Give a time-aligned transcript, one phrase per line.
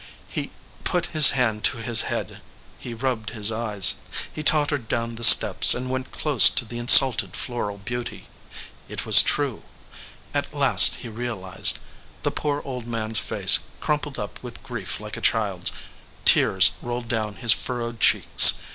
[0.27, 0.49] He
[0.83, 2.41] put his hand to his head,
[2.79, 3.97] he rubbed his eyes.
[4.33, 8.25] He tottered down the steps, and went close to the insulted floral beauty.
[8.89, 9.61] It was true.
[10.33, 11.77] At last, he realized.
[12.23, 15.71] The poor old man s face crum pled up with grief like a child s.
[16.25, 18.55] Tears rolled down his furrowed cheeks.